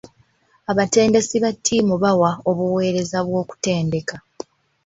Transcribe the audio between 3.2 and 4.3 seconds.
bw'okutendeka.